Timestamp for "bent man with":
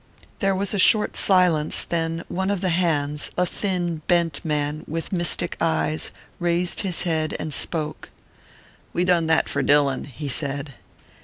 4.07-5.13